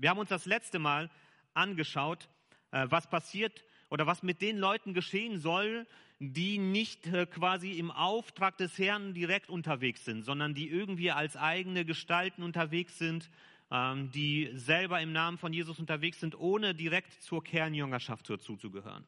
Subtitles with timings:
[0.00, 1.10] Wir haben uns das letzte Mal
[1.54, 2.28] angeschaut,
[2.70, 5.86] äh, was passiert oder was mit den Leuten geschehen soll,
[6.20, 11.36] die nicht äh, quasi im Auftrag des Herrn direkt unterwegs sind, sondern die irgendwie als
[11.36, 13.28] eigene Gestalten unterwegs sind,
[13.70, 19.04] ähm, die selber im Namen von Jesus unterwegs sind, ohne direkt zur Kernjüngerschaft dazuzugehören.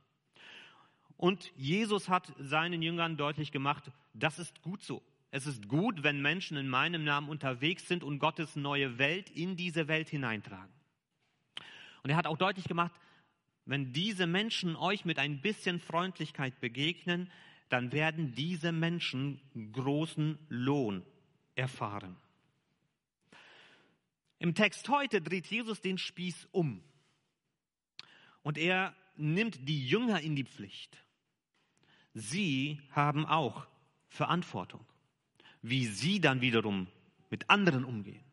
[1.16, 5.02] Und Jesus hat seinen Jüngern deutlich gemacht, das ist gut so.
[5.30, 9.54] Es ist gut, wenn Menschen in meinem Namen unterwegs sind und Gottes neue Welt in
[9.54, 10.79] diese Welt hineintragen.
[12.02, 12.92] Und er hat auch deutlich gemacht,
[13.64, 17.30] wenn diese Menschen euch mit ein bisschen Freundlichkeit begegnen,
[17.68, 19.40] dann werden diese Menschen
[19.72, 21.04] großen Lohn
[21.54, 22.16] erfahren.
[24.38, 26.82] Im Text heute dreht Jesus den Spieß um
[28.42, 31.04] und er nimmt die Jünger in die Pflicht.
[32.14, 33.66] Sie haben auch
[34.08, 34.84] Verantwortung,
[35.62, 36.88] wie sie dann wiederum
[37.28, 38.24] mit anderen umgehen,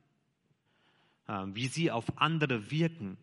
[1.28, 3.18] äh, wie sie auf andere wirken,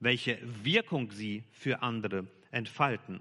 [0.00, 3.20] welche Wirkung sie für andere entfalten.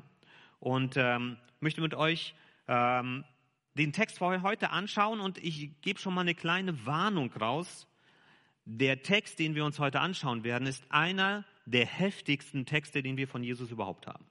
[0.59, 2.35] Und ähm, möchte mit euch
[2.67, 3.23] ähm,
[3.75, 7.87] den Text für heute anschauen und ich gebe schon mal eine kleine Warnung raus.
[8.65, 13.27] Der Text, den wir uns heute anschauen werden, ist einer der heftigsten Texte, den wir
[13.27, 14.25] von Jesus überhaupt haben.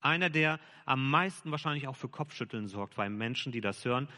[0.00, 4.08] Einer, der am meisten wahrscheinlich auch für Kopfschütteln sorgt bei Menschen, die das hören.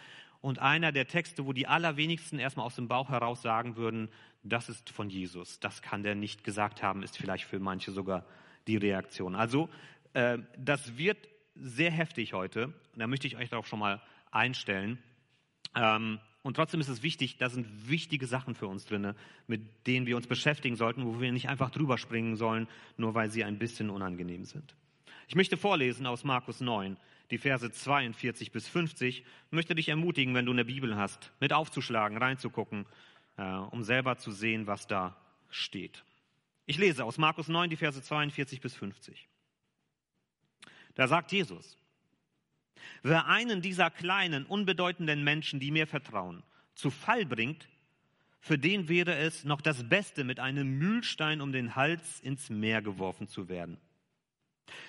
[0.45, 4.11] Und einer der Texte, wo die allerwenigsten erstmal aus dem Bauch heraus sagen würden,
[4.43, 5.59] das ist von Jesus.
[5.59, 8.27] Das kann der nicht gesagt haben, ist vielleicht für manche sogar
[8.67, 9.37] die Reaktion.
[9.37, 9.71] Also
[10.13, 11.17] äh, das wird
[11.55, 12.75] sehr heftig heute.
[12.95, 14.99] Da möchte ich euch darauf schon mal einstellen.
[15.75, 19.15] Ähm, und trotzdem ist es wichtig, da sind wichtige Sachen für uns drin,
[19.47, 23.31] mit denen wir uns beschäftigen sollten, wo wir nicht einfach drüber springen sollen, nur weil
[23.31, 24.77] sie ein bisschen unangenehm sind.
[25.27, 26.99] Ich möchte vorlesen aus Markus 9,
[27.31, 29.21] die Verse 42 bis 50.
[29.21, 32.87] Ich möchte dich ermutigen, wenn du eine Bibel hast, mit aufzuschlagen, reinzugucken,
[33.37, 35.17] äh, um selber zu sehen, was da
[35.51, 36.05] steht.
[36.67, 39.29] Ich lese aus Markus 9, die Verse 42 bis 50.
[40.95, 41.79] Da sagt Jesus,
[43.03, 46.43] wer einen dieser kleinen, unbedeutenden Menschen, die mir vertrauen,
[46.75, 47.69] zu Fall bringt,
[48.41, 52.83] für den wäre es noch das Beste, mit einem Mühlstein um den Hals ins Meer
[52.83, 53.79] geworfen zu werden.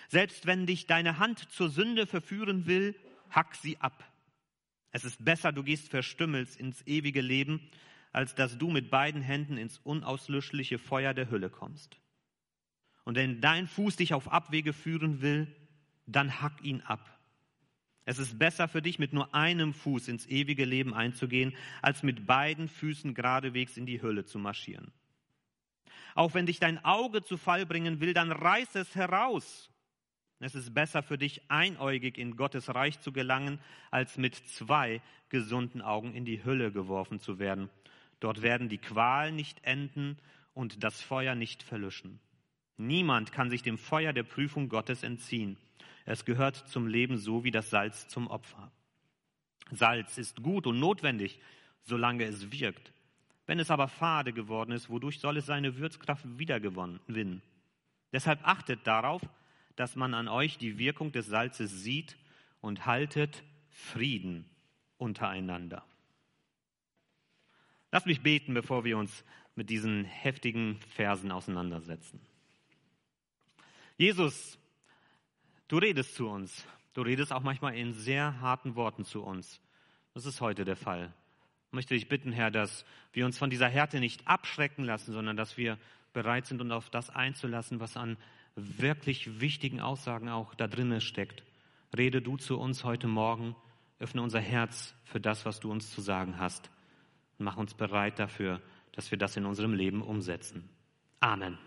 [0.10, 2.96] Selbst wenn dich deine Hand zur Sünde verführen will,
[3.30, 4.12] hack sie ab.
[4.92, 7.70] Es ist besser, du gehst verstümmelst ins ewige Leben,
[8.12, 12.00] als dass du mit beiden Händen ins unauslöschliche Feuer der Hölle kommst.
[13.04, 15.54] Und wenn dein Fuß dich auf Abwege führen will,
[16.06, 17.20] dann hack ihn ab.
[18.06, 22.26] Es ist besser für dich, mit nur einem Fuß ins ewige Leben einzugehen, als mit
[22.26, 24.94] beiden Füßen geradewegs in die Hölle zu marschieren.
[26.16, 29.70] Auch wenn dich dein Auge zu Fall bringen will, dann reiß es heraus.
[30.40, 33.60] Es ist besser für dich, einäugig in Gottes Reich zu gelangen,
[33.92, 37.70] als mit zwei gesunden Augen in die Hölle geworfen zu werden.
[38.20, 40.18] Dort werden die Qualen nicht enden
[40.54, 42.20] und das Feuer nicht verlöschen.
[42.78, 45.58] Niemand kann sich dem Feuer der Prüfung Gottes entziehen.
[46.06, 48.72] Es gehört zum Leben so wie das Salz zum Opfer.
[49.72, 51.40] Salz ist gut und notwendig,
[51.82, 52.94] solange es wirkt.
[53.46, 57.42] Wenn es aber fade geworden ist, wodurch soll es seine Würzkraft wiedergewinnen?
[58.12, 59.22] Deshalb achtet darauf,
[59.76, 62.18] dass man an euch die Wirkung des Salzes sieht
[62.62, 64.50] und haltet Frieden
[64.98, 65.86] untereinander.
[67.92, 69.24] Lass mich beten, bevor wir uns
[69.56, 72.20] mit diesen heftigen Versen auseinandersetzen.
[73.98, 74.58] Jesus,
[75.68, 76.66] du redest zu uns.
[76.94, 79.62] Du redest auch manchmal in sehr harten Worten zu uns.
[80.14, 81.14] Das ist heute der Fall
[81.76, 85.58] möchte dich bitten, Herr, dass wir uns von dieser Härte nicht abschrecken lassen, sondern dass
[85.58, 85.78] wir
[86.14, 88.18] bereit sind, uns auf das einzulassen, was an
[88.56, 91.44] wirklich wichtigen Aussagen auch da drinnen steckt.
[91.96, 93.56] Rede du zu uns heute Morgen,
[94.00, 96.70] öffne unser Herz für das, was du uns zu sagen hast
[97.38, 98.62] und mach uns bereit dafür,
[98.94, 100.70] dass wir das in unserem Leben umsetzen.
[101.20, 101.58] Amen.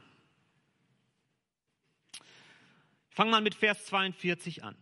[3.11, 4.77] Ich fange mal mit Vers 42 an.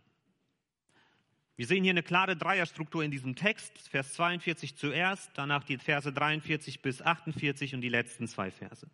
[1.57, 3.89] Wir sehen hier eine klare Dreierstruktur in diesem Text.
[3.89, 8.87] Vers 42 zuerst, danach die Verse 43 bis 48 und die letzten zwei Verse.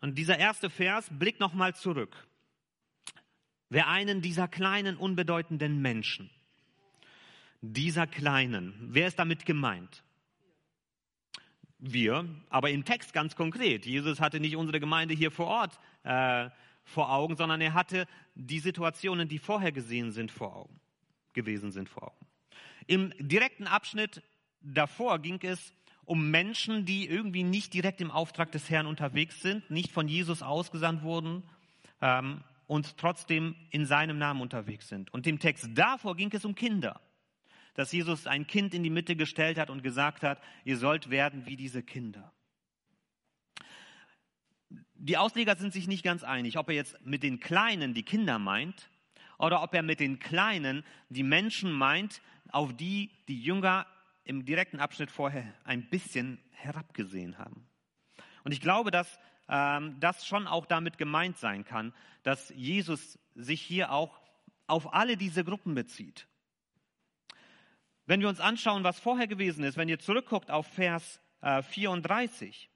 [0.00, 2.28] Und dieser erste Vers blickt nochmal zurück.
[3.70, 6.30] Wer einen dieser kleinen, unbedeutenden Menschen,
[7.60, 10.04] dieser kleinen, wer ist damit gemeint?
[11.80, 13.84] Wir, aber im Text ganz konkret.
[13.84, 16.50] Jesus hatte nicht unsere Gemeinde hier vor Ort äh,
[16.84, 18.06] vor Augen, sondern er hatte
[18.36, 20.80] die Situationen, die vorher gesehen sind, vor Augen
[21.38, 22.26] gewesen sind vor Augen.
[22.88, 24.22] Im direkten Abschnitt
[24.60, 25.72] davor ging es
[26.04, 30.42] um Menschen, die irgendwie nicht direkt im Auftrag des Herrn unterwegs sind, nicht von Jesus
[30.42, 31.44] ausgesandt wurden
[32.00, 35.12] ähm, und trotzdem in seinem Namen unterwegs sind.
[35.12, 37.00] Und im Text davor ging es um Kinder,
[37.74, 41.46] dass Jesus ein Kind in die Mitte gestellt hat und gesagt hat, ihr sollt werden
[41.46, 42.32] wie diese Kinder.
[45.00, 48.38] die Ausleger sind sich nicht ganz einig, ob er jetzt mit den Kleinen die Kinder
[48.38, 48.90] meint
[49.38, 52.20] oder ob er mit den Kleinen die Menschen meint,
[52.50, 53.86] auf die die Jünger
[54.24, 57.66] im direkten Abschnitt vorher ein bisschen herabgesehen haben.
[58.44, 59.18] Und ich glaube, dass
[59.48, 64.20] ähm, das schon auch damit gemeint sein kann, dass Jesus sich hier auch
[64.66, 66.26] auf alle diese Gruppen bezieht.
[68.06, 72.70] Wenn wir uns anschauen, was vorher gewesen ist, wenn ihr zurückguckt auf Vers äh, 34,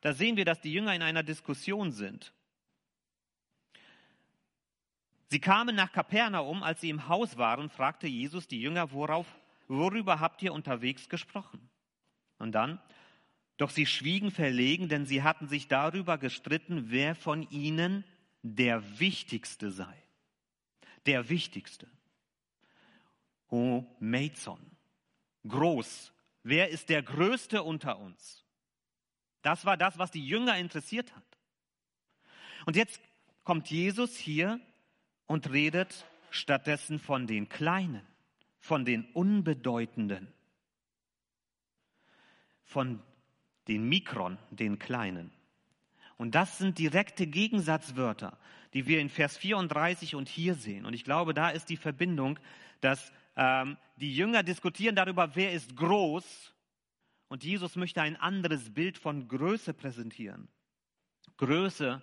[0.00, 2.32] da sehen wir, dass die Jünger in einer Diskussion sind.
[5.30, 9.28] Sie kamen nach Kapernaum, als sie im Haus waren, fragte Jesus die Jünger, worauf,
[9.68, 11.70] worüber habt ihr unterwegs gesprochen?
[12.38, 12.80] Und dann,
[13.56, 18.04] doch sie schwiegen verlegen, denn sie hatten sich darüber gestritten, wer von ihnen
[18.42, 19.94] der Wichtigste sei.
[21.06, 21.86] Der Wichtigste.
[23.50, 24.60] O Maidson,
[25.46, 26.12] groß,
[26.42, 28.44] wer ist der Größte unter uns?
[29.42, 31.38] Das war das, was die Jünger interessiert hat.
[32.66, 33.00] Und jetzt
[33.44, 34.60] kommt Jesus hier
[35.30, 38.02] und redet stattdessen von den Kleinen,
[38.58, 40.26] von den Unbedeutenden,
[42.64, 43.00] von
[43.68, 45.30] den Mikron, den Kleinen.
[46.16, 48.40] Und das sind direkte Gegensatzwörter,
[48.74, 50.84] die wir in Vers 34 und hier sehen.
[50.84, 52.40] Und ich glaube, da ist die Verbindung,
[52.80, 56.52] dass ähm, die Jünger diskutieren darüber, wer ist groß
[57.28, 60.48] und Jesus möchte ein anderes Bild von Größe präsentieren.
[61.36, 62.02] Größe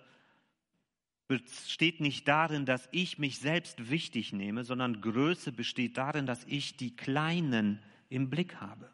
[1.28, 6.76] besteht nicht darin, dass ich mich selbst wichtig nehme, sondern Größe besteht darin, dass ich
[6.76, 8.90] die Kleinen im Blick habe.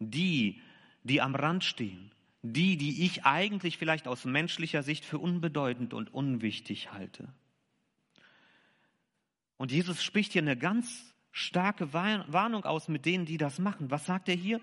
[0.00, 0.60] Die,
[1.04, 2.10] die am Rand stehen.
[2.42, 7.32] Die, die ich eigentlich vielleicht aus menschlicher Sicht für unbedeutend und unwichtig halte.
[9.56, 13.92] Und Jesus spricht hier eine ganz starke Warnung aus mit denen, die das machen.
[13.92, 14.60] Was sagt er hier?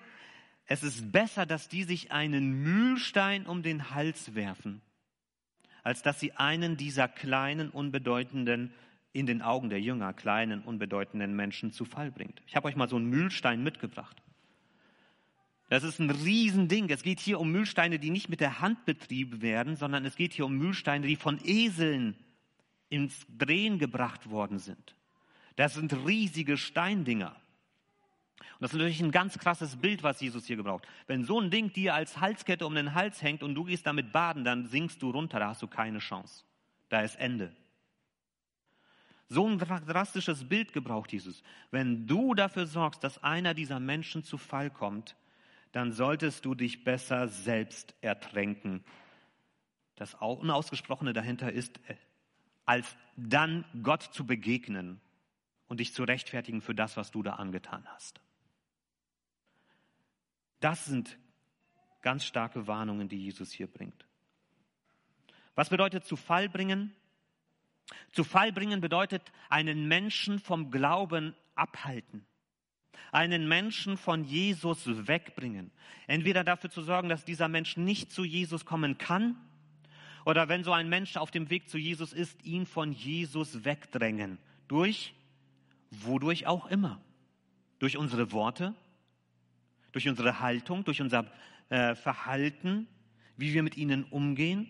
[0.69, 4.83] es ist besser, dass die sich einen Mühlstein um den Hals werfen,
[5.89, 8.71] als dass sie einen dieser kleinen, unbedeutenden,
[9.11, 12.43] in den Augen der Jünger, kleinen, unbedeutenden Menschen zu Fall bringt.
[12.45, 14.21] Ich habe euch mal so einen Mühlstein mitgebracht.
[15.69, 16.91] Das ist ein Riesending.
[16.91, 20.33] Es geht hier um Mühlsteine, die nicht mit der Hand betrieben werden, sondern es geht
[20.33, 22.15] hier um Mühlsteine, die von Eseln
[22.89, 24.95] ins Drehen gebracht worden sind.
[25.55, 27.35] Das sind riesige Steindinger.
[28.59, 30.85] Und das ist natürlich ein ganz krasses Bild, was Jesus hier gebraucht.
[31.07, 34.11] Wenn so ein Ding dir als Halskette um den Hals hängt und du gehst damit
[34.11, 36.43] baden, dann sinkst du runter, da hast du keine Chance.
[36.89, 37.55] Da ist Ende.
[39.29, 41.41] So ein drastisches Bild gebraucht Jesus.
[41.71, 45.15] Wenn du dafür sorgst, dass einer dieser Menschen zu Fall kommt,
[45.71, 48.83] dann solltest du dich besser selbst ertränken.
[49.95, 51.95] Das Unausgesprochene dahinter ist, äh,
[52.65, 54.99] als dann Gott zu begegnen
[55.67, 58.19] und dich zu rechtfertigen für das, was du da angetan hast.
[60.59, 61.17] Das sind
[62.01, 64.05] ganz starke Warnungen, die Jesus hier bringt.
[65.55, 66.95] Was bedeutet zu Fall bringen?
[68.11, 72.25] Zu Fall bringen bedeutet einen Menschen vom Glauben abhalten.
[73.11, 75.71] Einen Menschen von Jesus wegbringen.
[76.07, 79.35] Entweder dafür zu sorgen, dass dieser Mensch nicht zu Jesus kommen kann,
[80.25, 84.37] oder wenn so ein Mensch auf dem Weg zu Jesus ist, ihn von Jesus wegdrängen.
[84.67, 85.13] Durch,
[85.89, 87.01] wodurch auch immer.
[87.79, 88.75] Durch unsere Worte,
[89.91, 91.31] durch unsere Haltung, durch unser
[91.69, 92.87] äh, Verhalten,
[93.37, 94.69] wie wir mit ihnen umgehen.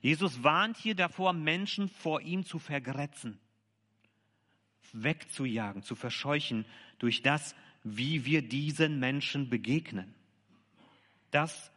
[0.00, 3.38] Jesus warnt hier davor, Menschen vor ihm zu vergrätzen,
[4.92, 6.64] wegzujagen, zu verscheuchen
[6.98, 10.14] durch das, wie wir diesen Menschen begegnen.
[11.30, 11.70] Das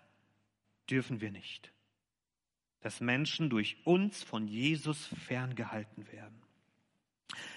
[0.89, 1.71] dürfen wir nicht.
[2.81, 6.41] Dass Menschen durch uns von Jesus ferngehalten werden.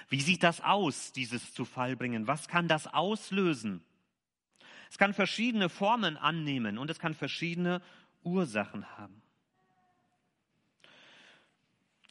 [0.08, 2.26] Wie sieht das aus, dieses zu Fall bringen?
[2.26, 3.82] Was kann das auslösen?
[4.90, 7.82] Es kann verschiedene Formen annehmen und es kann verschiedene
[8.22, 9.22] Ursachen haben.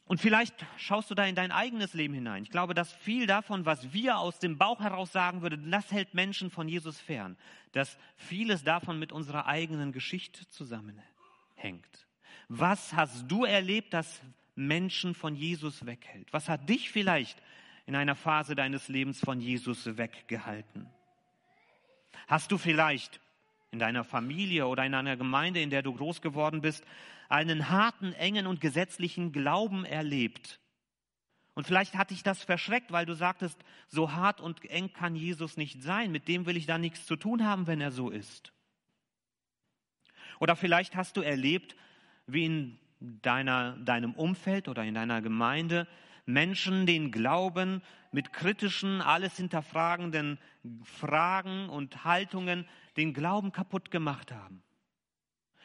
[0.08, 2.44] Und vielleicht schaust du da in dein eigenes Leben hinein.
[2.44, 6.14] Ich glaube, dass viel davon, was wir aus dem Bauch heraus sagen würden, das hält
[6.14, 7.36] Menschen von Jesus fern.
[7.74, 12.08] Dass vieles davon mit unserer eigenen Geschichte zusammenhängt.
[12.48, 14.22] Was hast du erlebt, das
[14.56, 16.32] Menschen von Jesus weghält?
[16.32, 17.42] Was hat dich vielleicht
[17.86, 20.90] in einer Phase deines Lebens von Jesus weggehalten?
[22.28, 23.20] Hast du vielleicht
[23.72, 26.84] in deiner Familie oder in einer Gemeinde, in der du groß geworden bist,
[27.30, 30.60] einen harten, engen und gesetzlichen Glauben erlebt?
[31.54, 35.58] Und vielleicht hat dich das verschreckt, weil du sagtest, so hart und eng kann Jesus
[35.58, 38.54] nicht sein, mit dem will ich da nichts zu tun haben, wenn er so ist.
[40.40, 41.76] Oder vielleicht hast du erlebt,
[42.28, 45.88] wie in deiner, deinem Umfeld oder in deiner Gemeinde
[46.28, 47.82] Menschen den Glauben
[48.12, 50.38] mit kritischen, alles hinterfragenden
[50.84, 52.68] Fragen und Haltungen
[52.98, 54.62] den Glauben kaputt gemacht haben,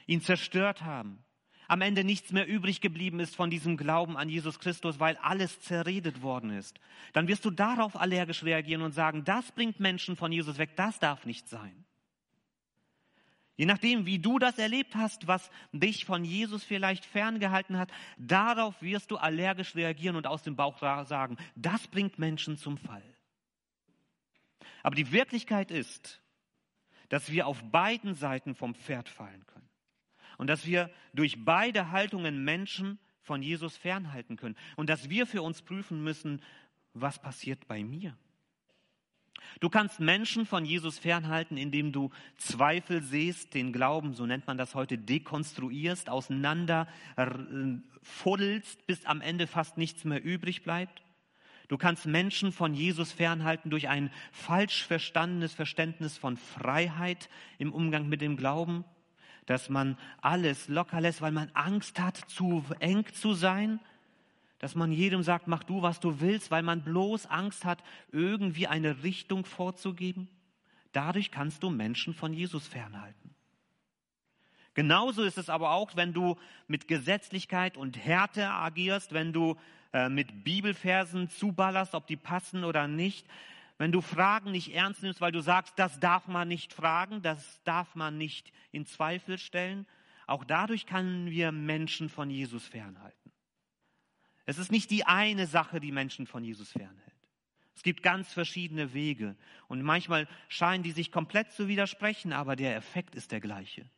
[0.07, 1.25] ihn zerstört haben,
[1.69, 5.61] am Ende nichts mehr übrig geblieben ist von diesem Glauben an Jesus Christus, weil alles
[5.61, 6.79] zerredet worden ist,
[7.13, 10.99] dann wirst du darauf allergisch reagieren und sagen, das bringt Menschen von Jesus weg, das
[10.99, 11.85] darf nicht sein.
[13.63, 18.83] Je nachdem, wie du das erlebt hast, was dich von Jesus vielleicht ferngehalten hat, darauf
[18.83, 23.05] wirst du allergisch reagieren und aus dem Bauch sagen, das bringt Menschen zum Fall.
[24.83, 26.21] Aber die Wirklichkeit ist,
[27.09, 29.69] dass wir auf beiden Seiten vom Pferd fallen können
[30.39, 35.43] und dass wir durch beide Haltungen Menschen von Jesus fernhalten können und dass wir für
[35.43, 36.43] uns prüfen müssen,
[36.95, 38.19] was passiert bei mir.
[39.61, 44.59] Du kannst Menschen von Jesus fernhalten, indem du Zweifel siehst, den Glauben, so nennt man
[44.59, 46.89] das heute, dekonstruierst, auseinander
[48.03, 51.03] fuddelst, bis am Ende fast nichts mehr übrig bleibt.
[51.69, 58.09] Du kannst Menschen von Jesus fernhalten durch ein falsch verstandenes Verständnis von Freiheit im Umgang
[58.09, 58.85] mit dem Glauben,
[59.47, 63.81] dass man alles locker lässt, weil man Angst hat, zu eng zu sein,
[64.63, 68.69] dass man jedem sagt, mach du, was du willst, weil man bloß Angst hat, irgendwie
[68.69, 70.29] eine Richtung vorzugeben.
[70.93, 73.35] Dadurch kannst du Menschen von Jesus fernhalten.
[74.75, 76.37] Genauso ist es aber auch, wenn du
[76.69, 79.57] mit Gesetzlichkeit und Härte agierst, wenn du
[79.93, 83.27] äh, mit Bibelversen zuballerst, ob die passen oder nicht.
[83.79, 87.61] Wenn du Fragen nicht ernst nimmst, weil du sagst, das darf man nicht fragen, das
[87.65, 89.89] darf man nicht in Zweifel stellen,
[90.29, 93.22] auch dadurch können wir Menschen von Jesus fernhalten.
[94.47, 97.13] Es ist nicht die eine Sache, die Menschen von Jesus fernhält.
[97.75, 99.37] Es gibt ganz verschiedene Wege
[99.69, 103.89] und manchmal scheinen die sich komplett zu widersprechen, aber der Effekt ist der gleiche,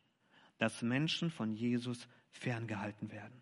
[0.57, 3.41] dass Menschen von Jesus ferngehalten werden.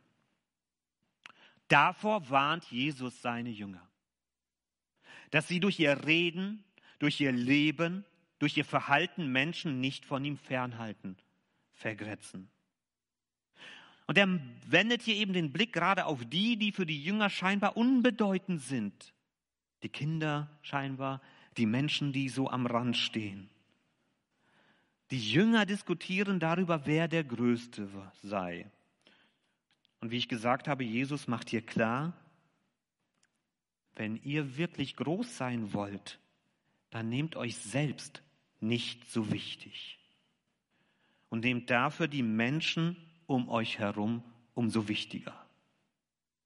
[1.67, 3.87] Davor warnt Jesus seine Jünger,
[5.31, 6.63] dass sie durch ihr Reden,
[6.99, 8.05] durch ihr Leben,
[8.39, 11.17] durch ihr Verhalten Menschen nicht von ihm fernhalten,
[11.71, 12.49] vergrätzen.
[14.05, 17.77] Und er wendet hier eben den Blick gerade auf die, die für die Jünger scheinbar
[17.77, 19.13] unbedeutend sind.
[19.81, 21.21] Die Kinder scheinbar,
[21.57, 23.49] die Menschen, die so am Rand stehen.
[25.11, 27.87] Die Jünger diskutieren darüber, wer der Größte
[28.21, 28.69] sei.
[29.99, 32.13] Und wie ich gesagt habe, Jesus macht hier klar,
[33.95, 36.19] wenn ihr wirklich groß sein wollt,
[36.89, 38.23] dann nehmt euch selbst
[38.59, 39.99] nicht so wichtig
[41.29, 42.97] und nehmt dafür die Menschen
[43.33, 44.23] um euch herum
[44.53, 45.33] umso wichtiger.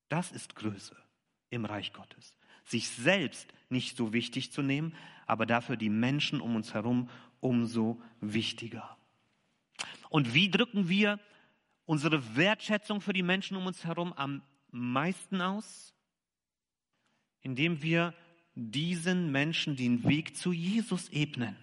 [0.09, 0.95] Das ist Größe
[1.49, 2.35] im Reich Gottes.
[2.63, 7.09] Sich selbst nicht so wichtig zu nehmen, aber dafür die Menschen um uns herum
[7.41, 8.97] umso wichtiger.
[10.09, 11.19] Und wie drücken wir
[11.85, 14.41] unsere Wertschätzung für die Menschen um uns herum am
[14.71, 15.93] meisten aus?
[17.41, 18.13] Indem wir
[18.55, 21.55] diesen Menschen den Weg zu Jesus ebnen.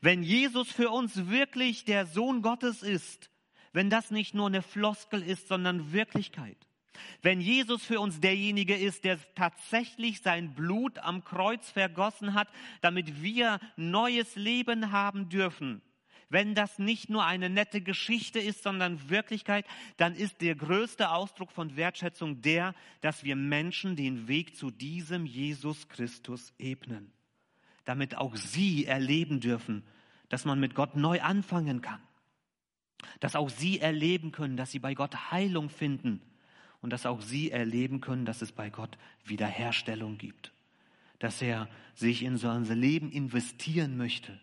[0.00, 3.30] Wenn Jesus für uns wirklich der Sohn Gottes ist,
[3.72, 6.56] wenn das nicht nur eine Floskel ist, sondern Wirklichkeit,
[7.22, 12.48] wenn Jesus für uns derjenige ist, der tatsächlich sein Blut am Kreuz vergossen hat,
[12.80, 15.82] damit wir neues Leben haben dürfen,
[16.30, 21.50] wenn das nicht nur eine nette Geschichte ist, sondern Wirklichkeit, dann ist der größte Ausdruck
[21.50, 27.12] von Wertschätzung der, dass wir Menschen den Weg zu diesem Jesus Christus ebnen,
[27.84, 29.84] damit auch sie erleben dürfen,
[30.28, 32.00] dass man mit Gott neu anfangen kann,
[33.20, 36.20] dass auch sie erleben können, dass sie bei Gott Heilung finden
[36.80, 40.52] und dass auch sie erleben können, dass es bei Gott Wiederherstellung gibt,
[41.18, 44.38] dass er sich in so Leben investieren möchte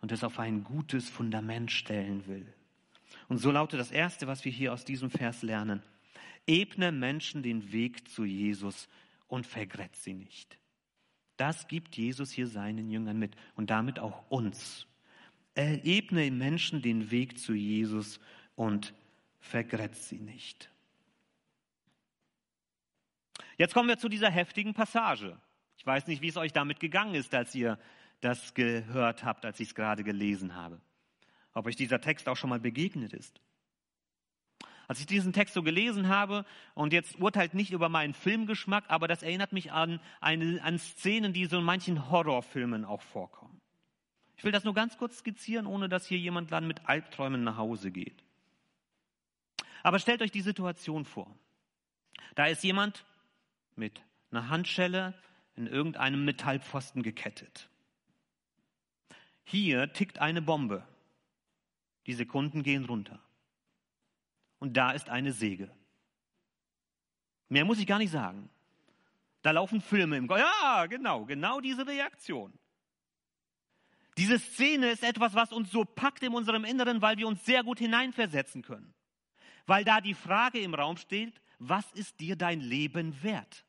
[0.00, 2.46] und es auf ein gutes Fundament stellen will.
[3.28, 5.82] Und so lautet das Erste, was wir hier aus diesem Vers lernen.
[6.46, 8.88] Ebne Menschen den Weg zu Jesus
[9.28, 10.58] und vergrätzt sie nicht.
[11.36, 14.86] Das gibt Jesus hier seinen Jüngern mit und damit auch uns.
[15.54, 18.20] Ebne Menschen den Weg zu Jesus
[18.56, 18.94] und
[19.40, 20.70] vergrätzt sie nicht.
[23.58, 25.38] Jetzt kommen wir zu dieser heftigen Passage.
[25.76, 27.78] Ich weiß nicht, wie es euch damit gegangen ist, als ihr
[28.20, 30.80] das gehört habt, als ich es gerade gelesen habe.
[31.54, 33.40] Ob euch dieser Text auch schon mal begegnet ist.
[34.88, 36.44] Als ich diesen Text so gelesen habe,
[36.74, 41.32] und jetzt urteilt nicht über meinen Filmgeschmack, aber das erinnert mich an, eine, an Szenen,
[41.32, 43.51] die so in manchen Horrorfilmen auch vorkommen.
[44.36, 47.56] Ich will das nur ganz kurz skizzieren, ohne dass hier jemand dann mit Albträumen nach
[47.56, 48.22] Hause geht.
[49.82, 51.34] Aber stellt euch die Situation vor.
[52.34, 53.04] Da ist jemand
[53.76, 55.14] mit einer Handschelle
[55.56, 57.68] in irgendeinem Metallpfosten gekettet.
[59.44, 60.86] Hier tickt eine Bombe.
[62.06, 63.20] Die Sekunden gehen runter.
[64.58, 65.70] Und da ist eine Säge.
[67.48, 68.48] Mehr muss ich gar nicht sagen.
[69.42, 70.38] Da laufen Filme im Kopf.
[70.38, 72.52] Ja, genau, genau diese Reaktion.
[74.18, 77.64] Diese Szene ist etwas, was uns so packt in unserem Inneren, weil wir uns sehr
[77.64, 78.94] gut hineinversetzen können.
[79.64, 83.64] weil da die Frage im Raum steht, was ist dir dein Leben wert?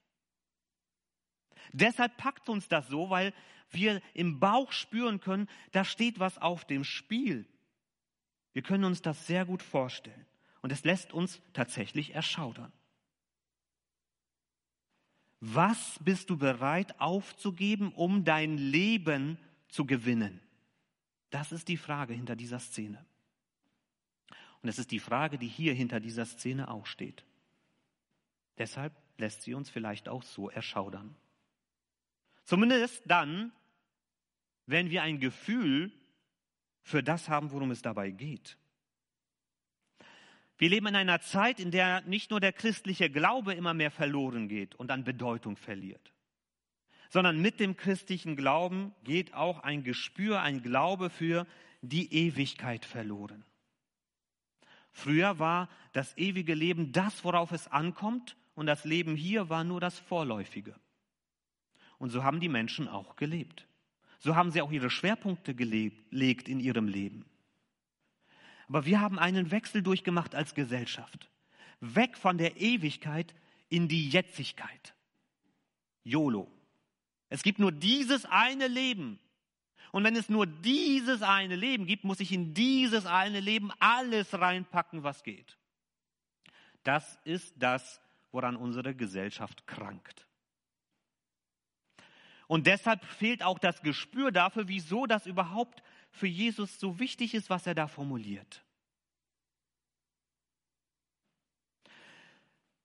[1.71, 3.31] Deshalb packt uns das so, weil
[3.69, 7.47] wir im Bauch spüren können, da steht was auf dem Spiel.
[8.53, 10.25] Wir können uns das sehr gut vorstellen.
[10.61, 12.71] Und es lässt uns tatsächlich erschaudern.
[15.39, 19.37] Was bist du bereit aufzugeben, um dein Leben
[19.73, 20.39] zu gewinnen?
[21.31, 23.03] Das ist die Frage hinter dieser Szene.
[24.61, 27.25] Und es ist die Frage, die hier hinter dieser Szene auch steht.
[28.59, 31.15] Deshalb lässt sie uns vielleicht auch so erschaudern.
[32.43, 33.51] Zumindest dann,
[34.67, 35.91] wenn wir ein Gefühl
[36.83, 38.57] für das haben, worum es dabei geht.
[40.59, 44.47] Wir leben in einer Zeit, in der nicht nur der christliche Glaube immer mehr verloren
[44.47, 46.12] geht und an Bedeutung verliert,
[47.13, 51.45] sondern mit dem christlichen Glauben geht auch ein Gespür, ein Glaube für
[51.83, 53.45] die Ewigkeit verloren.
[54.91, 59.79] Früher war das ewige Leben das, worauf es ankommt, und das Leben hier war nur
[59.79, 60.73] das Vorläufige.
[61.99, 63.67] Und so haben die Menschen auch gelebt.
[64.17, 67.25] So haben sie auch ihre Schwerpunkte gelegt in ihrem Leben.
[68.67, 71.29] Aber wir haben einen Wechsel durchgemacht als Gesellschaft.
[71.79, 73.35] Weg von der Ewigkeit
[73.69, 74.95] in die Jetzigkeit.
[76.03, 76.52] YOLO.
[77.33, 79.19] Es gibt nur dieses eine Leben.
[79.91, 84.39] Und wenn es nur dieses eine Leben gibt, muss ich in dieses eine Leben alles
[84.39, 85.57] reinpacken, was geht.
[86.83, 87.99] Das ist das,
[88.31, 90.27] woran unsere Gesellschaft krankt.
[92.45, 97.49] Und deshalb fehlt auch das Gespür dafür, wieso das überhaupt für Jesus so wichtig ist,
[97.49, 98.63] was er da formuliert.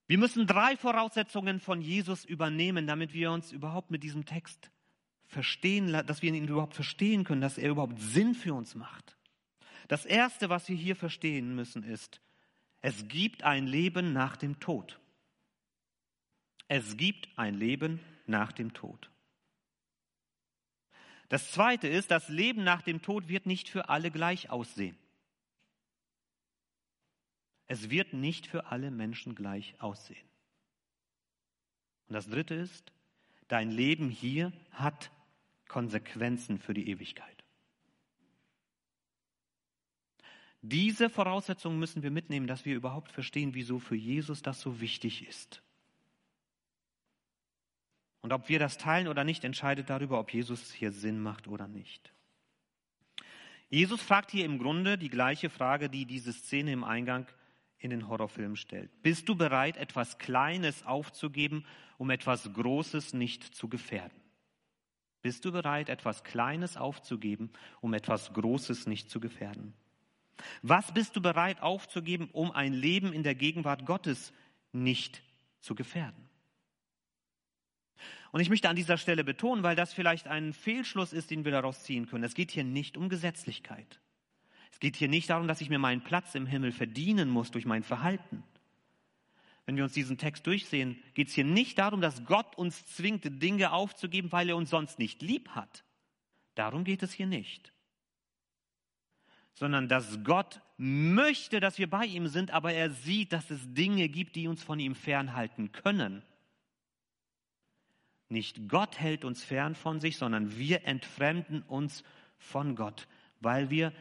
[0.09, 4.71] Wir müssen drei Voraussetzungen von Jesus übernehmen, damit wir uns überhaupt mit diesem Text
[5.27, 9.15] verstehen, dass wir ihn überhaupt verstehen können, dass er überhaupt Sinn für uns macht.
[9.87, 12.21] Das Erste, was wir hier verstehen müssen, ist,
[12.81, 14.99] es gibt ein Leben nach dem Tod.
[16.67, 19.11] Es gibt ein Leben nach dem Tod.
[21.27, 24.97] Das Zweite ist, das Leben nach dem Tod wird nicht für alle gleich aussehen.
[27.69, 30.27] Es wird nicht für alle Menschen gleich aussehen.
[32.07, 32.91] Und das Dritte ist,
[33.47, 35.11] dein Leben hier hat
[35.67, 37.43] Konsequenzen für die Ewigkeit.
[40.63, 45.27] Diese Voraussetzungen müssen wir mitnehmen, dass wir überhaupt verstehen, wieso für Jesus das so wichtig
[45.27, 45.61] ist.
[48.21, 51.67] Und ob wir das teilen oder nicht, entscheidet darüber, ob Jesus hier Sinn macht oder
[51.67, 52.11] nicht.
[53.69, 57.27] Jesus fragt hier im Grunde die gleiche Frage, die diese Szene im Eingang
[57.79, 58.91] in den Horrorfilm stellt.
[59.01, 61.65] Bist du bereit, etwas Kleines aufzugeben,
[61.97, 64.19] um etwas Großes nicht zu gefährden?
[65.21, 69.73] Bist du bereit, etwas Kleines aufzugeben, um etwas Großes nicht zu gefährden?
[70.61, 74.31] Was bist du bereit aufzugeben, um ein Leben in der Gegenwart Gottes
[74.71, 75.21] nicht
[75.59, 76.29] zu gefährden?
[78.31, 81.51] Und ich möchte an dieser Stelle betonen, weil das vielleicht ein Fehlschluss ist, den wir
[81.51, 82.23] daraus ziehen können.
[82.23, 83.99] Es geht hier nicht um Gesetzlichkeit.
[84.71, 87.65] Es geht hier nicht darum, dass ich mir meinen Platz im Himmel verdienen muss durch
[87.65, 88.43] mein Verhalten.
[89.65, 93.41] Wenn wir uns diesen Text durchsehen, geht es hier nicht darum, dass Gott uns zwingt,
[93.43, 95.83] Dinge aufzugeben, weil er uns sonst nicht lieb hat.
[96.55, 97.71] Darum geht es hier nicht.
[99.53, 104.09] Sondern dass Gott möchte, dass wir bei ihm sind, aber er sieht, dass es Dinge
[104.09, 106.23] gibt, die uns von ihm fernhalten können.
[108.29, 112.03] Nicht Gott hält uns fern von sich, sondern wir entfremden uns
[112.37, 113.07] von Gott,
[113.39, 113.91] weil wir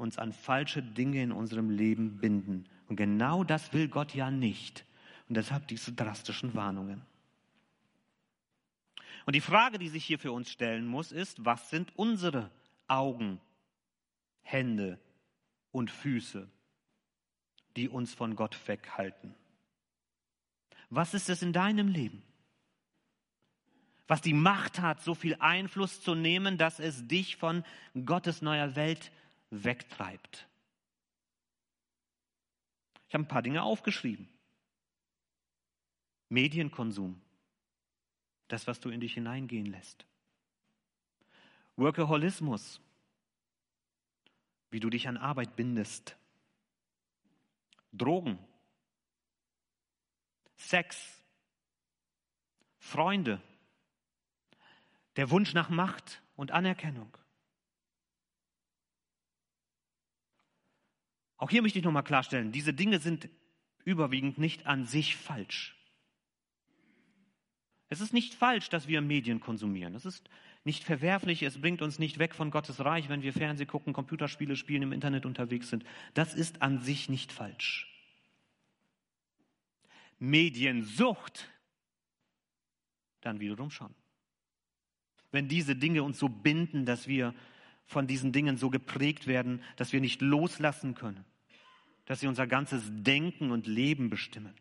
[0.00, 2.66] uns an falsche Dinge in unserem Leben binden.
[2.88, 4.84] Und genau das will Gott ja nicht.
[5.28, 7.02] Und deshalb diese drastischen Warnungen.
[9.26, 12.50] Und die Frage, die sich hier für uns stellen muss, ist, was sind unsere
[12.88, 13.40] Augen,
[14.42, 14.98] Hände
[15.70, 16.48] und Füße,
[17.76, 19.34] die uns von Gott weghalten?
[20.88, 22.22] Was ist es in deinem Leben?
[24.10, 27.62] was die Macht hat, so viel Einfluss zu nehmen, dass es dich von
[28.04, 29.12] Gottes neuer Welt
[29.50, 30.48] wegtreibt.
[33.08, 34.28] Ich habe ein paar Dinge aufgeschrieben.
[36.28, 37.20] Medienkonsum,
[38.46, 40.06] das, was du in dich hineingehen lässt.
[41.76, 42.80] Workaholismus,
[44.70, 46.16] wie du dich an Arbeit bindest.
[47.92, 48.38] Drogen,
[50.56, 51.20] Sex,
[52.78, 53.42] Freunde,
[55.16, 57.16] der Wunsch nach Macht und Anerkennung.
[61.40, 63.30] Auch hier möchte ich nochmal klarstellen, diese Dinge sind
[63.84, 65.74] überwiegend nicht an sich falsch.
[67.88, 69.94] Es ist nicht falsch, dass wir Medien konsumieren.
[69.94, 70.28] Es ist
[70.64, 74.54] nicht verwerflich, es bringt uns nicht weg von Gottes Reich, wenn wir Fernsehen gucken, Computerspiele
[74.54, 75.82] spielen, im Internet unterwegs sind.
[76.12, 77.88] Das ist an sich nicht falsch.
[80.18, 81.50] Mediensucht,
[83.22, 83.94] dann wiederum schon.
[85.32, 87.34] Wenn diese Dinge uns so binden, dass wir
[87.86, 91.24] von diesen Dingen so geprägt werden, dass wir nicht loslassen können,
[92.10, 94.52] dass sie unser ganzes Denken und Leben bestimmen.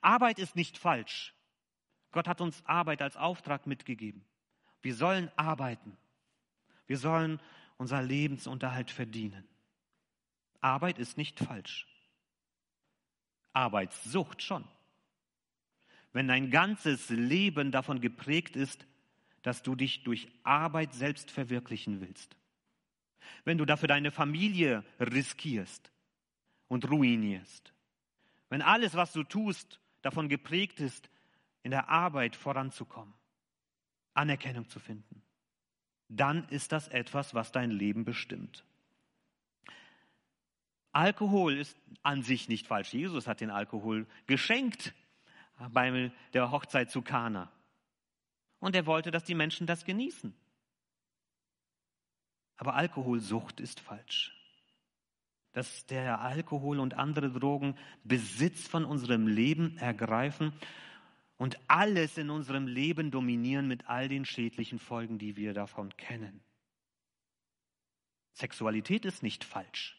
[0.00, 1.32] Arbeit ist nicht falsch.
[2.10, 4.24] Gott hat uns Arbeit als Auftrag mitgegeben.
[4.82, 5.96] Wir sollen arbeiten.
[6.88, 7.40] Wir sollen
[7.76, 9.46] unser Lebensunterhalt verdienen.
[10.60, 11.86] Arbeit ist nicht falsch.
[13.52, 14.66] Arbeitssucht schon.
[16.12, 18.84] Wenn dein ganzes Leben davon geprägt ist,
[19.42, 22.39] dass du dich durch Arbeit selbst verwirklichen willst.
[23.44, 25.90] Wenn du dafür deine Familie riskierst
[26.68, 27.72] und ruinierst.
[28.48, 31.10] Wenn alles, was du tust, davon geprägt ist,
[31.62, 33.14] in der Arbeit voranzukommen,
[34.14, 35.22] Anerkennung zu finden,
[36.08, 38.64] dann ist das etwas, was dein Leben bestimmt.
[40.92, 42.92] Alkohol ist an sich nicht falsch.
[42.92, 44.92] Jesus hat den Alkohol geschenkt
[45.72, 47.50] bei der Hochzeit zu Kana.
[48.58, 50.34] Und er wollte, dass die Menschen das genießen.
[52.60, 54.36] Aber Alkoholsucht ist falsch.
[55.52, 60.52] Dass der Alkohol und andere Drogen Besitz von unserem Leben ergreifen
[61.38, 66.42] und alles in unserem Leben dominieren mit all den schädlichen Folgen, die wir davon kennen.
[68.34, 69.98] Sexualität ist nicht falsch.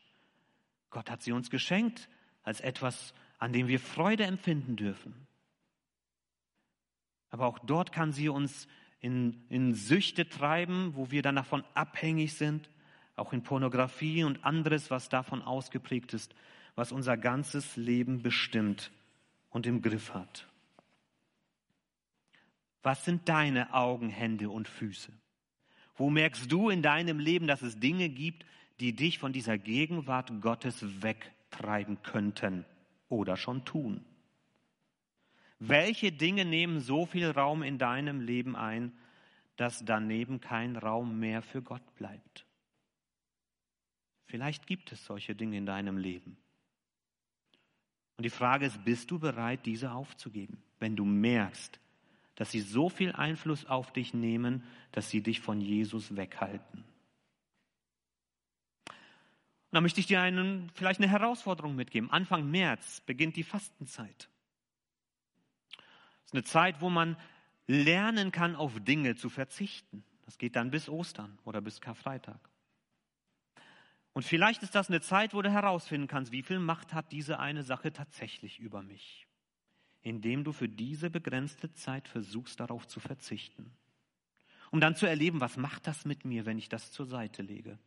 [0.91, 2.10] Gott hat sie uns geschenkt
[2.43, 5.15] als etwas, an dem wir Freude empfinden dürfen.
[7.32, 8.67] Aber auch dort kann sie uns
[9.01, 12.69] in, in Süchte treiben, wo wir dann davon abhängig sind,
[13.15, 16.33] auch in Pornografie und anderes, was davon ausgeprägt ist,
[16.75, 18.91] was unser ganzes Leben bestimmt
[19.49, 20.47] und im Griff hat.
[22.83, 25.11] Was sind deine Augen, Hände und Füße?
[25.95, 28.45] Wo merkst du in deinem Leben, dass es Dinge gibt,
[28.79, 32.65] die dich von dieser Gegenwart Gottes wegtreiben könnten
[33.09, 34.03] oder schon tun?
[35.63, 38.91] Welche Dinge nehmen so viel Raum in deinem Leben ein,
[39.58, 42.47] dass daneben kein Raum mehr für Gott bleibt?
[44.26, 46.36] Vielleicht gibt es solche Dinge in deinem Leben.
[48.17, 51.80] Und die Frage ist, bist du bereit, diese aufzugeben, wenn du merkst,
[52.34, 56.84] dass sie so viel Einfluss auf dich nehmen, dass sie dich von Jesus weghalten?
[58.88, 62.10] Und da möchte ich dir einen, vielleicht eine Herausforderung mitgeben.
[62.10, 64.31] Anfang März beginnt die Fastenzeit
[66.32, 67.17] ist eine Zeit, wo man
[67.67, 70.04] lernen kann, auf Dinge zu verzichten.
[70.26, 72.39] Das geht dann bis Ostern oder bis Karfreitag.
[74.13, 77.39] Und vielleicht ist das eine Zeit, wo du herausfinden kannst, wie viel Macht hat diese
[77.39, 79.28] eine Sache tatsächlich über mich,
[80.02, 83.72] indem du für diese begrenzte Zeit versuchst, darauf zu verzichten.
[84.70, 87.78] Um dann zu erleben, was macht das mit mir, wenn ich das zur Seite lege?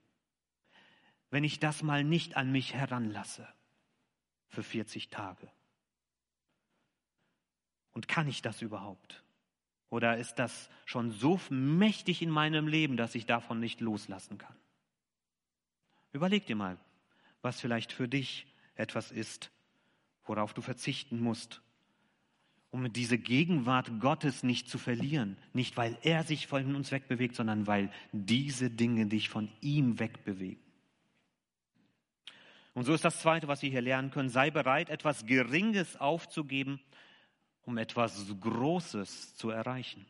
[1.31, 3.49] Wenn ich das mal nicht an mich heranlasse
[4.49, 5.51] für 40 Tage.
[7.95, 9.23] Und kann ich das überhaupt?
[9.89, 14.57] Oder ist das schon so mächtig in meinem Leben, dass ich davon nicht loslassen kann?
[16.13, 16.77] Überleg dir mal,
[17.43, 19.51] was vielleicht für dich etwas ist,
[20.27, 21.63] worauf du verzichten musst,
[22.71, 25.37] um diese Gegenwart Gottes nicht zu verlieren.
[25.53, 30.63] Nicht, weil er sich von uns wegbewegt, sondern weil diese Dinge dich von ihm wegbewegen.
[32.73, 34.29] Und so ist das Zweite, was wir hier lernen können.
[34.29, 36.81] Sei bereit, etwas Geringes aufzugeben,
[37.65, 40.07] um etwas Großes zu erreichen.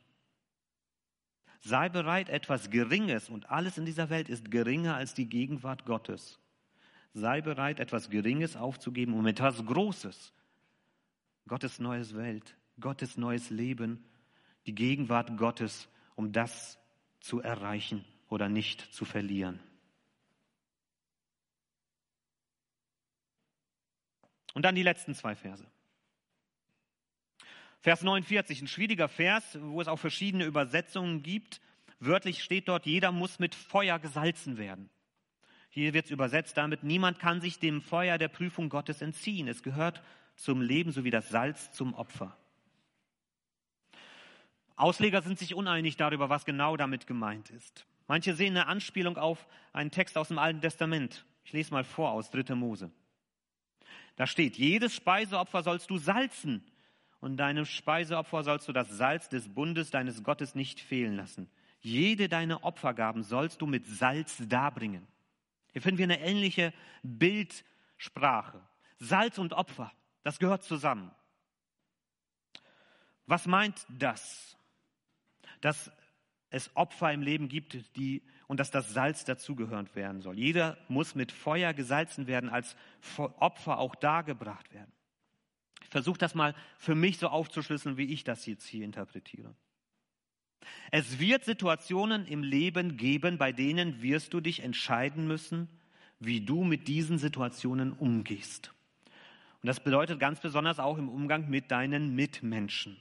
[1.61, 6.39] Sei bereit, etwas Geringes, und alles in dieser Welt ist geringer als die Gegenwart Gottes.
[7.15, 10.33] Sei bereit, etwas Geringes aufzugeben, um etwas Großes.
[11.47, 14.05] Gottes neues Welt, Gottes neues Leben,
[14.67, 16.79] die Gegenwart Gottes, um das
[17.21, 19.61] zu erreichen oder nicht zu verlieren.
[24.55, 25.67] Und dann die letzten zwei Verse.
[27.85, 31.61] Vers 49, ein schwieriger Vers, wo es auch verschiedene Übersetzungen gibt.
[32.01, 34.89] Wörtlich steht dort, jeder muss mit Feuer gesalzen werden.
[35.69, 39.49] Hier wird es übersetzt damit, niemand kann sich dem Feuer der Prüfung Gottes entziehen.
[39.49, 40.03] Es gehört
[40.35, 42.35] zum Leben so wie das Salz zum Opfer.
[44.77, 47.85] Ausleger sind sich uneinig darüber, was genau damit gemeint ist.
[48.09, 51.27] Manche sehen eine Anspielung auf einen Text aus dem Alten Testament.
[51.45, 52.55] Ich lese mal vor aus 3.
[52.55, 52.91] Mose.
[54.17, 56.65] Da steht, jedes Speiseopfer sollst du salzen
[57.25, 61.49] und deinem Speiseopfer sollst du das Salz des Bundes deines Gottes nicht fehlen lassen.
[61.81, 65.07] Jede deine Opfergaben sollst du mit Salz darbringen.
[65.73, 68.61] Hier finden wir eine ähnliche Bildsprache.
[68.99, 69.91] Salz und Opfer,
[70.23, 71.11] das gehört zusammen.
[73.25, 74.59] Was meint das?
[75.63, 75.91] Dass
[76.51, 80.39] es Opfer im Leben gibt, die und dass das Salz dazugehört werden soll.
[80.39, 82.77] Jeder muss mit Feuer gesalzen werden, als
[83.17, 84.94] Opfer auch dargebracht werden.
[85.85, 89.55] Ich versuche das mal für mich so aufzuschlüsseln, wie ich das jetzt hier interpretiere.
[90.91, 95.69] Es wird Situationen im Leben geben, bei denen wirst du dich entscheiden müssen,
[96.21, 98.73] wie du mit diesen Situationen umgehst.
[99.63, 102.97] Und das bedeutet ganz besonders auch im Umgang mit deinen Mitmenschen.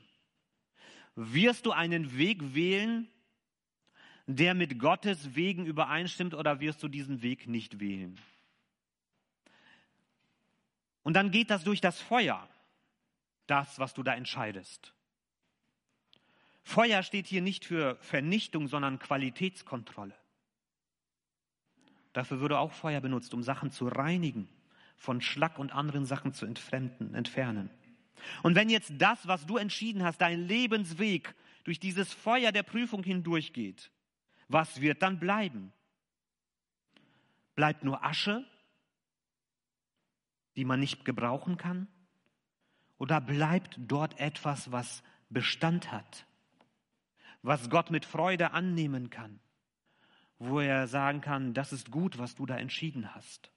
[1.15, 3.07] Wirst du einen Weg wählen,
[4.25, 8.19] der mit Gottes Wegen übereinstimmt, oder wirst du diesen Weg nicht wählen?
[11.03, 12.47] Und dann geht das durch das Feuer,
[13.47, 14.93] das, was du da entscheidest.
[16.63, 20.15] Feuer steht hier nicht für Vernichtung, sondern Qualitätskontrolle.
[22.13, 24.47] Dafür würde auch Feuer benutzt, um Sachen zu reinigen,
[24.95, 27.69] von Schlack und anderen Sachen zu entfernen.
[28.43, 33.03] Und wenn jetzt das, was du entschieden hast, dein Lebensweg durch dieses Feuer der Prüfung
[33.03, 33.91] hindurchgeht,
[34.47, 35.73] was wird dann bleiben?
[37.55, 38.45] Bleibt nur Asche,
[40.55, 41.87] die man nicht gebrauchen kann?
[43.03, 46.25] Oder bleibt dort etwas, was Bestand hat?
[47.43, 49.39] was Gott mit Freude annehmen kann,
[50.39, 53.51] wo er sagen kann, das ist gut, was du da entschieden hast.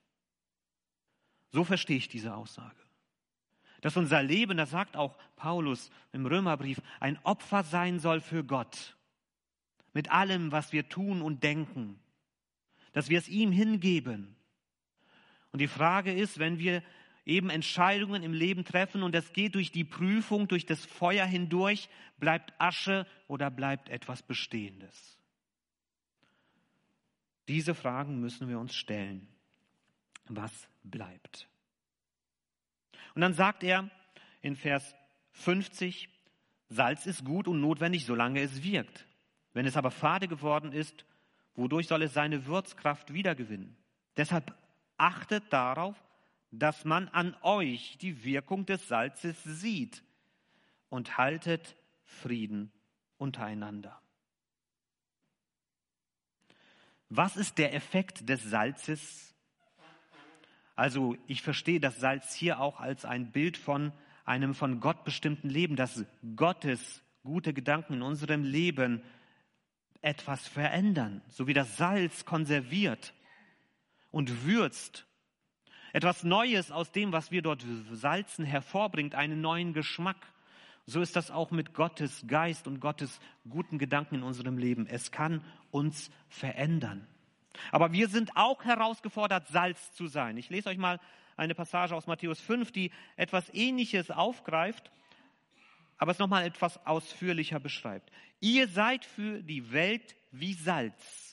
[1.52, 2.76] So verstehe ich diese Aussage.
[3.80, 8.96] Dass unser Leben, das sagt auch Paulus im Römerbrief, ein Opfer sein soll für Gott.
[9.92, 12.00] Mit allem, was wir tun und denken.
[12.92, 14.34] Dass wir es ihm hingeben.
[15.52, 16.82] Und die Frage ist, wenn wir
[17.26, 21.88] eben Entscheidungen im Leben treffen und es geht durch die Prüfung, durch das Feuer hindurch,
[22.18, 25.18] bleibt Asche oder bleibt etwas Bestehendes?
[27.48, 29.28] Diese Fragen müssen wir uns stellen.
[30.28, 31.48] Was bleibt?
[33.14, 33.90] Und dann sagt er
[34.40, 34.94] in Vers
[35.32, 36.08] 50,
[36.68, 39.06] Salz ist gut und notwendig, solange es wirkt.
[39.52, 41.04] Wenn es aber fade geworden ist,
[41.54, 43.76] wodurch soll es seine Würzkraft wiedergewinnen?
[44.16, 44.54] Deshalb
[44.96, 45.96] achtet darauf,
[46.58, 50.02] dass man an euch die Wirkung des Salzes sieht
[50.88, 52.72] und haltet Frieden
[53.18, 54.00] untereinander.
[57.08, 59.34] Was ist der Effekt des Salzes?
[60.74, 63.92] Also ich verstehe das Salz hier auch als ein Bild von
[64.24, 69.02] einem von Gott bestimmten Leben, dass Gottes gute Gedanken in unserem Leben
[70.02, 73.14] etwas verändern, so wie das Salz konserviert
[74.10, 75.06] und würzt
[75.96, 80.30] etwas Neues aus dem, was wir dort salzen, hervorbringt, einen neuen Geschmack.
[80.84, 84.86] So ist das auch mit Gottes Geist und Gottes guten Gedanken in unserem Leben.
[84.86, 87.06] Es kann uns verändern.
[87.72, 90.36] Aber wir sind auch herausgefordert, Salz zu sein.
[90.36, 91.00] Ich lese euch mal
[91.34, 94.90] eine Passage aus Matthäus 5, die etwas Ähnliches aufgreift,
[95.96, 98.12] aber es nochmal etwas ausführlicher beschreibt.
[98.40, 101.25] Ihr seid für die Welt wie Salz.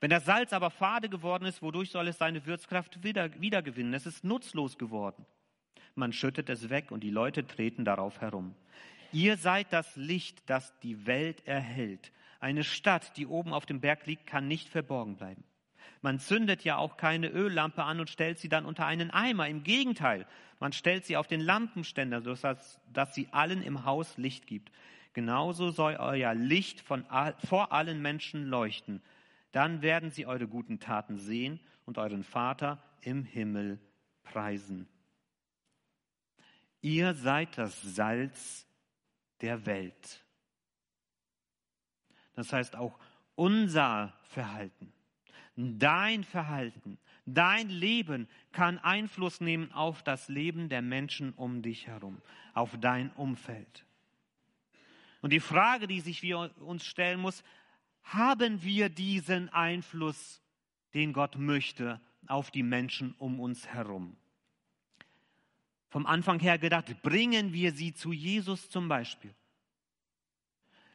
[0.00, 3.92] Wenn das Salz aber fade geworden ist, wodurch soll es seine Würzkraft wieder, wiedergewinnen?
[3.92, 5.26] Es ist nutzlos geworden.
[5.94, 8.54] Man schüttet es weg und die Leute treten darauf herum.
[9.12, 12.12] Ihr seid das Licht, das die Welt erhält.
[12.38, 15.44] Eine Stadt, die oben auf dem Berg liegt, kann nicht verborgen bleiben.
[16.00, 19.48] Man zündet ja auch keine Öllampe an und stellt sie dann unter einen Eimer.
[19.48, 20.26] Im Gegenteil,
[20.58, 24.72] man stellt sie auf den Lampenständer, sodass dass sie allen im Haus Licht gibt.
[25.12, 27.04] Genauso soll euer Licht von,
[27.44, 29.02] vor allen Menschen leuchten,
[29.52, 33.80] dann werden sie eure guten Taten sehen und euren Vater im Himmel
[34.22, 34.88] preisen.
[36.82, 38.66] Ihr seid das Salz
[39.40, 40.24] der Welt.
[42.34, 42.98] Das heißt auch
[43.34, 44.92] unser Verhalten,
[45.56, 52.22] dein Verhalten, dein Leben kann Einfluss nehmen auf das Leben der Menschen um dich herum,
[52.54, 53.84] auf dein Umfeld.
[55.20, 57.44] Und die Frage, die sich wir uns stellen muss,
[58.02, 60.42] haben wir diesen Einfluss,
[60.94, 64.16] den Gott möchte, auf die Menschen um uns herum.
[65.88, 69.34] Vom Anfang her gedacht, bringen wir sie zu Jesus zum Beispiel.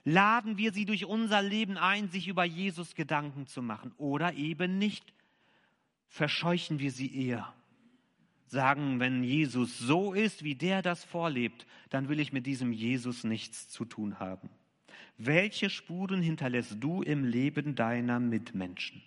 [0.05, 4.77] Laden wir sie durch unser Leben ein, sich über Jesus Gedanken zu machen oder eben
[4.77, 5.13] nicht.
[6.07, 7.53] Verscheuchen wir sie eher.
[8.47, 13.23] Sagen, wenn Jesus so ist, wie der das vorlebt, dann will ich mit diesem Jesus
[13.23, 14.49] nichts zu tun haben.
[15.17, 19.01] Welche Spuren hinterlässt du im Leben deiner Mitmenschen?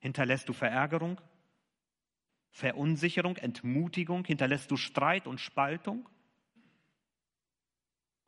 [0.00, 1.20] Hinterlässt du Verärgerung,
[2.50, 4.24] Verunsicherung, Entmutigung?
[4.24, 6.08] Hinterlässt du Streit und Spaltung?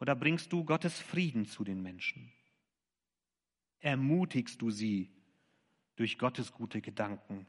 [0.00, 2.32] Oder bringst du Gottes Frieden zu den Menschen?
[3.80, 5.10] Ermutigst du sie
[5.96, 7.46] durch Gottes gute Gedanken?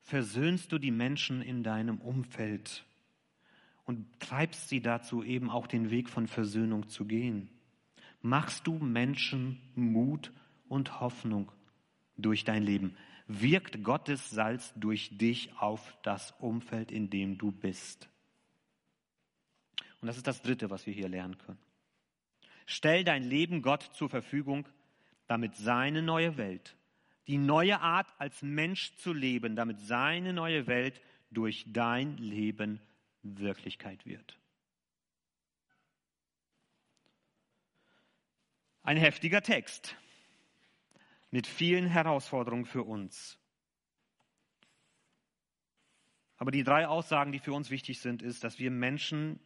[0.00, 2.84] Versöhnst du die Menschen in deinem Umfeld?
[3.88, 7.48] Und treibst sie dazu, eben auch den Weg von Versöhnung zu gehen.
[8.20, 10.30] Machst du Menschen Mut
[10.68, 11.50] und Hoffnung
[12.18, 12.94] durch dein Leben?
[13.28, 18.10] Wirkt Gottes Salz durch dich auf das Umfeld, in dem du bist?
[20.02, 21.58] Und das ist das Dritte, was wir hier lernen können.
[22.66, 24.68] Stell dein Leben Gott zur Verfügung,
[25.28, 26.76] damit seine neue Welt,
[27.26, 32.80] die neue Art als Mensch zu leben, damit seine neue Welt durch dein Leben
[33.22, 34.38] Wirklichkeit wird.
[38.82, 39.96] Ein heftiger Text
[41.30, 43.38] mit vielen Herausforderungen für uns.
[46.38, 49.40] Aber die drei Aussagen, die für uns wichtig sind, ist, dass wir Menschen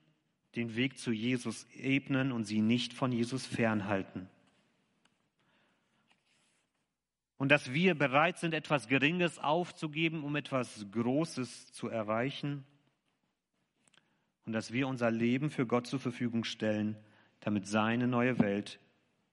[0.54, 4.28] den Weg zu Jesus ebnen und sie nicht von Jesus fernhalten.
[7.38, 12.64] Und dass wir bereit sind, etwas Geringes aufzugeben, um etwas Großes zu erreichen.
[14.44, 16.96] Und dass wir unser Leben für Gott zur Verfügung stellen,
[17.40, 18.80] damit seine neue Welt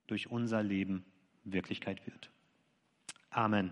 [0.06, 1.04] durch unser Leben
[1.44, 2.30] Wirklichkeit wird.
[3.30, 3.70] Amen.